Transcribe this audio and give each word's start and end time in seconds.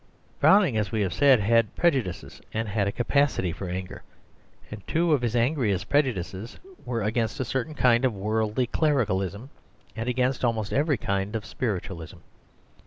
Browning, 0.39 0.77
as 0.77 0.91
we 0.91 1.01
have 1.01 1.13
said, 1.13 1.41
had 1.41 1.75
prejudices, 1.75 2.41
and 2.51 2.67
had 2.67 2.87
a 2.87 2.91
capacity 2.91 3.51
for 3.51 3.69
anger, 3.69 4.01
and 4.71 4.81
two 4.87 5.13
of 5.13 5.21
his 5.21 5.35
angriest 5.35 5.89
prejudices 5.89 6.57
were 6.85 7.03
against 7.03 7.39
a 7.39 7.45
certain 7.45 7.75
kind 7.75 8.03
of 8.03 8.11
worldly 8.15 8.65
clericalism, 8.65 9.51
and 9.95 10.09
against 10.09 10.43
almost 10.43 10.73
every 10.73 10.97
kind 10.97 11.35
of 11.35 11.45
spiritualism. 11.45 12.17